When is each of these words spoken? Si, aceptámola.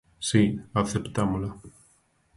Si, 0.29 0.43
aceptámola. 0.83 1.49